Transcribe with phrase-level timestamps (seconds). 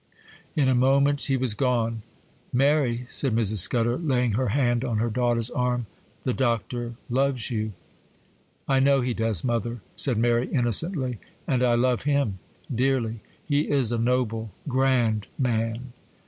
[0.55, 2.01] In a moment he was gone.
[2.51, 3.57] 'Mary,' said Mrs.
[3.57, 5.85] Scudder, laying her hand on her daughter's arm,
[6.23, 7.73] 'the Doctor loves you!'
[8.67, 14.49] 'I know he does, mother,' said Mary, innocently; 'and I love him,—dearly!—he is a noble,
[14.67, 15.93] grand man!